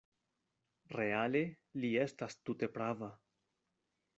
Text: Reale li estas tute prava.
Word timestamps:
Reale 0.95 1.41
li 1.83 1.91
estas 2.07 2.39
tute 2.49 2.71
prava. 2.79 3.11